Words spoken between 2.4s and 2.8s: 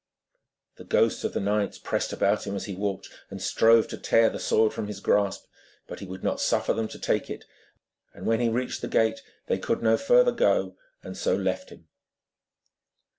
him as he